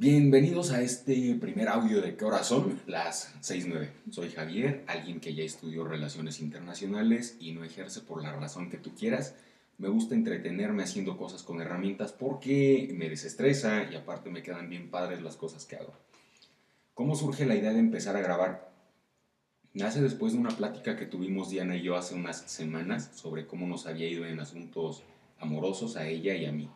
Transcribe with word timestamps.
Bienvenidos 0.00 0.70
a 0.70 0.80
este 0.80 1.34
primer 1.40 1.66
audio 1.66 2.00
de 2.00 2.14
¿Qué 2.14 2.24
hora 2.24 2.44
son? 2.44 2.80
Las 2.86 3.34
6.9. 3.42 3.88
Soy 4.12 4.30
Javier, 4.30 4.84
alguien 4.86 5.18
que 5.18 5.34
ya 5.34 5.42
estudió 5.42 5.82
relaciones 5.82 6.38
internacionales 6.38 7.36
y 7.40 7.50
no 7.50 7.64
ejerce 7.64 8.02
por 8.02 8.22
la 8.22 8.32
razón 8.32 8.70
que 8.70 8.76
tú 8.76 8.94
quieras. 8.94 9.34
Me 9.76 9.88
gusta 9.88 10.14
entretenerme 10.14 10.84
haciendo 10.84 11.16
cosas 11.16 11.42
con 11.42 11.60
herramientas 11.60 12.12
porque 12.12 12.94
me 12.96 13.08
desestresa 13.08 13.90
y 13.90 13.96
aparte 13.96 14.30
me 14.30 14.44
quedan 14.44 14.70
bien 14.70 14.88
padres 14.88 15.20
las 15.20 15.34
cosas 15.34 15.64
que 15.64 15.74
hago. 15.74 15.94
¿Cómo 16.94 17.16
surge 17.16 17.44
la 17.44 17.56
idea 17.56 17.72
de 17.72 17.80
empezar 17.80 18.14
a 18.14 18.20
grabar? 18.20 18.70
Nace 19.74 20.00
después 20.00 20.32
de 20.32 20.38
una 20.38 20.56
plática 20.56 20.94
que 20.94 21.06
tuvimos 21.06 21.50
Diana 21.50 21.76
y 21.76 21.82
yo 21.82 21.96
hace 21.96 22.14
unas 22.14 22.42
semanas 22.42 23.10
sobre 23.14 23.48
cómo 23.48 23.66
nos 23.66 23.88
había 23.88 24.06
ido 24.06 24.24
en 24.26 24.38
asuntos 24.38 25.02
amorosos 25.40 25.96
a 25.96 26.06
ella 26.06 26.36
y 26.36 26.46
a 26.46 26.52
mí. 26.52 26.70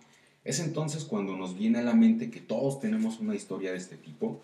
Es 0.45 0.59
entonces 0.59 1.05
cuando 1.05 1.37
nos 1.37 1.57
viene 1.57 1.79
a 1.79 1.83
la 1.83 1.95
mente 1.95 2.31
que 2.31 2.41
todos 2.41 2.81
tenemos 2.81 3.21
una 3.21 3.35
historia 3.35 3.71
de 3.71 3.79
este 3.79 3.97
tipo, 3.97 4.41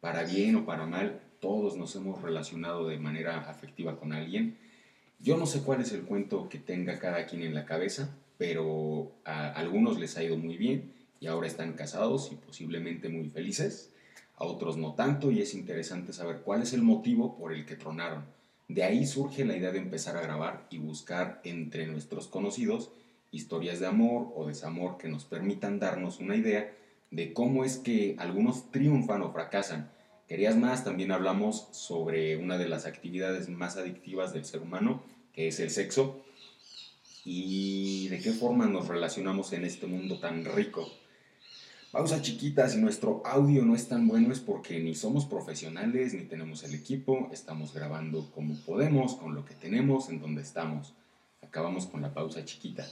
para 0.00 0.24
bien 0.24 0.56
o 0.56 0.64
para 0.64 0.86
mal, 0.86 1.20
todos 1.40 1.76
nos 1.76 1.94
hemos 1.94 2.22
relacionado 2.22 2.88
de 2.88 2.98
manera 2.98 3.40
afectiva 3.50 3.98
con 3.98 4.12
alguien. 4.12 4.56
Yo 5.20 5.36
no 5.36 5.46
sé 5.46 5.62
cuál 5.62 5.80
es 5.80 5.92
el 5.92 6.02
cuento 6.02 6.48
que 6.48 6.58
tenga 6.58 6.98
cada 6.98 7.26
quien 7.26 7.42
en 7.42 7.54
la 7.54 7.66
cabeza, 7.66 8.16
pero 8.38 9.12
a 9.24 9.50
algunos 9.50 9.98
les 9.98 10.16
ha 10.16 10.24
ido 10.24 10.36
muy 10.36 10.56
bien 10.56 10.92
y 11.20 11.26
ahora 11.26 11.46
están 11.46 11.74
casados 11.74 12.32
y 12.32 12.36
posiblemente 12.36 13.08
muy 13.08 13.28
felices, 13.28 13.90
a 14.36 14.44
otros 14.44 14.76
no 14.76 14.94
tanto 14.94 15.30
y 15.30 15.40
es 15.40 15.54
interesante 15.54 16.12
saber 16.12 16.40
cuál 16.40 16.62
es 16.62 16.72
el 16.72 16.82
motivo 16.82 17.36
por 17.36 17.52
el 17.52 17.66
que 17.66 17.76
tronaron. 17.76 18.24
De 18.68 18.82
ahí 18.82 19.06
surge 19.06 19.44
la 19.44 19.56
idea 19.56 19.70
de 19.70 19.78
empezar 19.78 20.16
a 20.16 20.22
grabar 20.22 20.66
y 20.70 20.78
buscar 20.78 21.40
entre 21.44 21.86
nuestros 21.86 22.26
conocidos 22.26 22.90
historias 23.32 23.80
de 23.80 23.86
amor 23.86 24.28
o 24.36 24.46
desamor 24.46 24.98
que 24.98 25.08
nos 25.08 25.24
permitan 25.24 25.80
darnos 25.80 26.20
una 26.20 26.36
idea 26.36 26.72
de 27.10 27.32
cómo 27.32 27.64
es 27.64 27.78
que 27.78 28.14
algunos 28.18 28.70
triunfan 28.70 29.22
o 29.22 29.32
fracasan. 29.32 29.90
Querías 30.28 30.56
más, 30.56 30.84
también 30.84 31.10
hablamos 31.10 31.68
sobre 31.72 32.36
una 32.36 32.56
de 32.56 32.68
las 32.68 32.86
actividades 32.86 33.48
más 33.48 33.76
adictivas 33.76 34.32
del 34.32 34.44
ser 34.44 34.60
humano, 34.62 35.02
que 35.32 35.48
es 35.48 35.58
el 35.60 35.70
sexo, 35.70 36.22
y 37.24 38.08
de 38.08 38.20
qué 38.20 38.32
forma 38.32 38.66
nos 38.66 38.88
relacionamos 38.88 39.52
en 39.52 39.64
este 39.64 39.86
mundo 39.86 40.18
tan 40.20 40.44
rico. 40.44 40.88
Pausa 41.90 42.22
chiquita, 42.22 42.68
si 42.70 42.78
nuestro 42.78 43.22
audio 43.26 43.64
no 43.66 43.74
es 43.74 43.88
tan 43.88 44.08
bueno 44.08 44.32
es 44.32 44.40
porque 44.40 44.80
ni 44.80 44.94
somos 44.94 45.26
profesionales 45.26 46.14
ni 46.14 46.22
tenemos 46.22 46.64
el 46.64 46.74
equipo, 46.74 47.28
estamos 47.32 47.74
grabando 47.74 48.30
como 48.30 48.56
podemos, 48.64 49.14
con 49.16 49.34
lo 49.34 49.44
que 49.44 49.54
tenemos, 49.54 50.08
en 50.08 50.18
donde 50.18 50.40
estamos. 50.40 50.94
Acabamos 51.42 51.86
con 51.86 52.00
la 52.00 52.14
pausa 52.14 52.44
chiquita. 52.44 52.86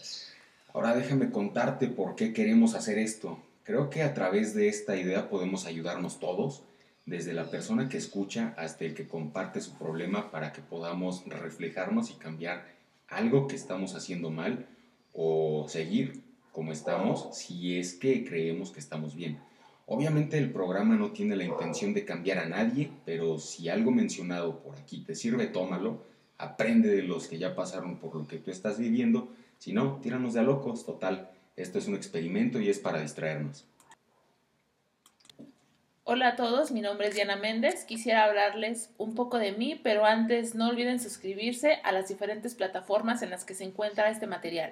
Ahora 0.74 0.94
déjame 0.94 1.30
contarte 1.30 1.86
por 1.86 2.14
qué 2.14 2.32
queremos 2.32 2.74
hacer 2.74 2.98
esto. 2.98 3.42
Creo 3.64 3.88
que 3.88 4.02
a 4.02 4.12
través 4.12 4.54
de 4.54 4.68
esta 4.68 4.96
idea 4.96 5.30
podemos 5.30 5.66
ayudarnos 5.66 6.20
todos, 6.20 6.62
desde 7.06 7.32
la 7.32 7.50
persona 7.50 7.88
que 7.88 7.96
escucha 7.96 8.54
hasta 8.56 8.84
el 8.84 8.94
que 8.94 9.08
comparte 9.08 9.60
su 9.60 9.78
problema 9.78 10.30
para 10.30 10.52
que 10.52 10.60
podamos 10.60 11.24
reflejarnos 11.26 12.10
y 12.10 12.14
cambiar 12.14 12.66
algo 13.08 13.48
que 13.48 13.56
estamos 13.56 13.94
haciendo 13.94 14.30
mal 14.30 14.66
o 15.12 15.66
seguir 15.68 16.22
como 16.52 16.72
estamos 16.72 17.36
si 17.36 17.78
es 17.78 17.94
que 17.94 18.24
creemos 18.24 18.70
que 18.70 18.80
estamos 18.80 19.14
bien. 19.14 19.38
Obviamente 19.86 20.38
el 20.38 20.52
programa 20.52 20.94
no 20.94 21.10
tiene 21.10 21.34
la 21.34 21.44
intención 21.44 21.94
de 21.94 22.04
cambiar 22.04 22.38
a 22.38 22.48
nadie, 22.48 22.92
pero 23.04 23.38
si 23.38 23.68
algo 23.68 23.90
mencionado 23.90 24.60
por 24.60 24.76
aquí 24.76 25.00
te 25.00 25.16
sirve, 25.16 25.46
tómalo, 25.48 26.04
aprende 26.40 26.88
de 26.88 27.02
los 27.02 27.28
que 27.28 27.38
ya 27.38 27.54
pasaron 27.54 27.98
por 27.98 28.14
lo 28.14 28.26
que 28.26 28.38
tú 28.38 28.50
estás 28.50 28.78
viviendo 28.78 29.28
si 29.60 29.74
no, 29.74 30.00
tíranos 30.00 30.32
de 30.32 30.40
a 30.40 30.42
locos, 30.42 30.86
total. 30.86 31.28
Esto 31.54 31.78
es 31.78 31.86
un 31.86 31.94
experimento 31.94 32.60
y 32.60 32.70
es 32.70 32.78
para 32.78 33.02
distraernos. 33.02 33.66
Hola 36.04 36.28
a 36.28 36.36
todos, 36.36 36.70
mi 36.70 36.80
nombre 36.80 37.08
es 37.08 37.14
Diana 37.14 37.36
Méndez. 37.36 37.84
Quisiera 37.84 38.24
hablarles 38.24 38.88
un 38.96 39.14
poco 39.14 39.38
de 39.38 39.52
mí, 39.52 39.78
pero 39.84 40.06
antes 40.06 40.54
no 40.54 40.70
olviden 40.70 40.98
suscribirse 40.98 41.78
a 41.84 41.92
las 41.92 42.08
diferentes 42.08 42.54
plataformas 42.54 43.20
en 43.20 43.28
las 43.28 43.44
que 43.44 43.52
se 43.52 43.64
encuentra 43.64 44.08
este 44.08 44.26
material. 44.26 44.70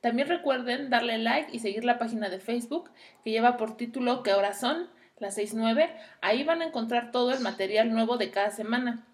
También 0.00 0.28
recuerden 0.28 0.90
darle 0.90 1.18
like 1.18 1.50
y 1.52 1.58
seguir 1.58 1.84
la 1.84 1.98
página 1.98 2.28
de 2.28 2.38
Facebook 2.38 2.88
que 3.24 3.32
lleva 3.32 3.56
por 3.56 3.76
título 3.76 4.22
¿Qué 4.22 4.32
horas 4.32 4.60
son? 4.60 4.88
Las 5.18 5.36
6.9. 5.36 5.90
Ahí 6.20 6.44
van 6.44 6.62
a 6.62 6.66
encontrar 6.66 7.10
todo 7.10 7.32
el 7.32 7.40
material 7.40 7.90
nuevo 7.90 8.16
de 8.16 8.30
cada 8.30 8.52
semana. 8.52 9.04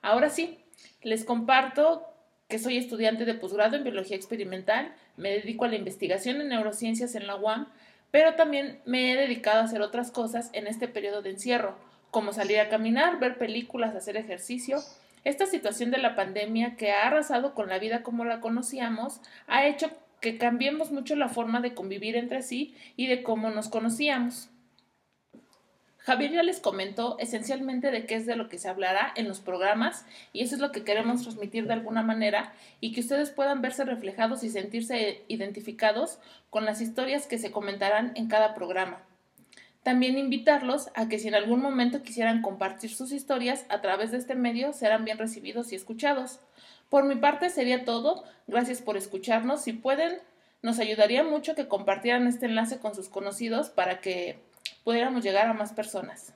Ahora 0.00 0.30
sí, 0.30 0.61
les 1.02 1.24
comparto 1.24 2.06
que 2.48 2.58
soy 2.58 2.76
estudiante 2.76 3.24
de 3.24 3.34
posgrado 3.34 3.76
en 3.76 3.84
biología 3.84 4.16
experimental, 4.16 4.94
me 5.16 5.30
dedico 5.30 5.64
a 5.64 5.68
la 5.68 5.76
investigación 5.76 6.40
en 6.40 6.48
neurociencias 6.48 7.14
en 7.14 7.26
la 7.26 7.36
UAM, 7.36 7.68
pero 8.10 8.34
también 8.34 8.80
me 8.84 9.10
he 9.10 9.16
dedicado 9.16 9.60
a 9.60 9.64
hacer 9.64 9.80
otras 9.80 10.10
cosas 10.10 10.50
en 10.52 10.66
este 10.66 10.86
periodo 10.86 11.22
de 11.22 11.30
encierro, 11.30 11.76
como 12.10 12.34
salir 12.34 12.60
a 12.60 12.68
caminar, 12.68 13.18
ver 13.18 13.38
películas, 13.38 13.96
hacer 13.96 14.18
ejercicio. 14.18 14.80
Esta 15.24 15.46
situación 15.46 15.90
de 15.90 15.98
la 15.98 16.14
pandemia 16.14 16.76
que 16.76 16.92
ha 16.92 17.06
arrasado 17.06 17.54
con 17.54 17.70
la 17.70 17.78
vida 17.78 18.02
como 18.02 18.24
la 18.26 18.40
conocíamos 18.40 19.20
ha 19.46 19.66
hecho 19.66 19.90
que 20.20 20.36
cambiemos 20.36 20.92
mucho 20.92 21.16
la 21.16 21.28
forma 21.28 21.60
de 21.60 21.74
convivir 21.74 22.16
entre 22.16 22.42
sí 22.42 22.76
y 22.96 23.06
de 23.06 23.22
cómo 23.22 23.48
nos 23.48 23.68
conocíamos. 23.68 24.51
Javier 26.02 26.32
ya 26.32 26.42
les 26.42 26.58
comentó 26.58 27.16
esencialmente 27.20 27.92
de 27.92 28.06
qué 28.06 28.16
es 28.16 28.26
de 28.26 28.34
lo 28.34 28.48
que 28.48 28.58
se 28.58 28.68
hablará 28.68 29.12
en 29.14 29.28
los 29.28 29.38
programas 29.38 30.04
y 30.32 30.42
eso 30.42 30.56
es 30.56 30.60
lo 30.60 30.72
que 30.72 30.82
queremos 30.82 31.22
transmitir 31.22 31.68
de 31.68 31.74
alguna 31.74 32.02
manera 32.02 32.52
y 32.80 32.92
que 32.92 33.00
ustedes 33.00 33.30
puedan 33.30 33.62
verse 33.62 33.84
reflejados 33.84 34.42
y 34.42 34.50
sentirse 34.50 35.22
identificados 35.28 36.18
con 36.50 36.64
las 36.64 36.80
historias 36.80 37.28
que 37.28 37.38
se 37.38 37.52
comentarán 37.52 38.12
en 38.16 38.26
cada 38.26 38.52
programa. 38.52 38.98
También 39.84 40.18
invitarlos 40.18 40.90
a 40.94 41.08
que 41.08 41.20
si 41.20 41.28
en 41.28 41.36
algún 41.36 41.60
momento 41.60 42.02
quisieran 42.02 42.42
compartir 42.42 42.90
sus 42.90 43.12
historias 43.12 43.64
a 43.68 43.80
través 43.80 44.10
de 44.10 44.18
este 44.18 44.34
medio 44.34 44.72
serán 44.72 45.04
bien 45.04 45.18
recibidos 45.18 45.72
y 45.72 45.76
escuchados. 45.76 46.40
Por 46.88 47.04
mi 47.04 47.14
parte 47.14 47.48
sería 47.48 47.84
todo. 47.84 48.24
Gracias 48.48 48.82
por 48.82 48.96
escucharnos. 48.96 49.62
Si 49.62 49.72
pueden, 49.72 50.18
nos 50.62 50.80
ayudaría 50.80 51.22
mucho 51.22 51.54
que 51.54 51.68
compartieran 51.68 52.26
este 52.26 52.46
enlace 52.46 52.80
con 52.80 52.94
sus 52.94 53.08
conocidos 53.08 53.70
para 53.70 54.00
que 54.00 54.38
pudiéramos 54.84 55.22
llegar 55.22 55.46
a 55.46 55.54
más 55.54 55.72
personas. 55.72 56.34